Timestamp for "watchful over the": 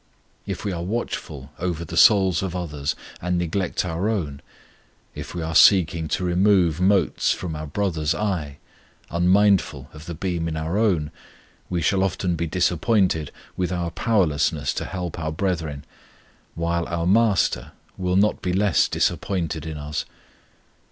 0.81-1.95